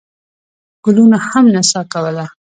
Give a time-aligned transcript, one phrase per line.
[0.83, 2.25] ګلونو هم نڅا کوله.